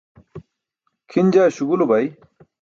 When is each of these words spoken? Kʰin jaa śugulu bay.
Kʰin 1.09 1.27
jaa 1.33 1.53
śugulu 1.55 1.85
bay. 1.91 2.05